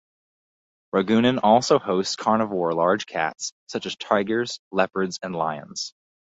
Ragunan 0.95 1.39
also 1.43 1.77
hosts 1.77 2.15
carnivore 2.15 2.73
large 2.73 3.05
cats 3.05 3.53
such 3.67 3.85
as 3.85 3.95
tigers, 3.97 4.59
leopards, 4.71 5.19
and 5.21 5.35
lions. 5.35 5.93